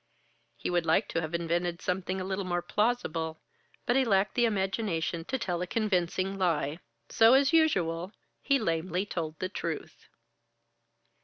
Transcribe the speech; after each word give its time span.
He 0.57 0.71
would 0.71 0.87
like 0.87 1.07
to 1.09 1.21
have 1.21 1.35
invented 1.35 1.79
something 1.79 2.19
a 2.19 2.23
little 2.23 2.43
more 2.43 2.63
plausible, 2.63 3.39
but 3.85 3.95
he 3.95 4.03
lacked 4.03 4.33
the 4.33 4.45
imagination 4.45 5.23
to 5.25 5.37
tell 5.37 5.61
a 5.61 5.67
convincing 5.67 6.39
lie. 6.39 6.79
So, 7.09 7.35
as 7.35 7.53
usual, 7.53 8.11
he 8.41 8.57
lamely 8.57 9.05
told 9.05 9.37
the 9.37 9.47
truth. 9.47 10.07